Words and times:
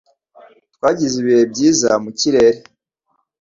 Twagize 0.75 1.15
ibihe 1.21 1.43
byiza 1.51 1.89
mu 2.03 2.09
kirere. 2.19 2.59